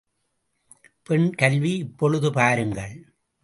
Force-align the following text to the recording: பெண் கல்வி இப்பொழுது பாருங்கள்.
பெண் 1.03 1.29
கல்வி 1.33 1.77
இப்பொழுது 1.77 2.31
பாருங்கள். 2.33 2.95